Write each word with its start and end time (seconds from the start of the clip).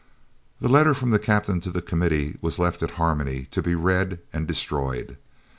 The 0.59 0.67
letter 0.67 0.95
from 0.95 1.11
the 1.11 1.19
Captain 1.19 1.61
to 1.61 1.69
the 1.69 1.79
Committee 1.79 2.35
was 2.41 2.57
left 2.57 2.81
at 2.81 2.89
Harmony 2.97 3.43
to 3.51 3.61
be 3.61 3.75
read 3.75 4.17
and 4.33 4.47
destroyed. 4.47 5.15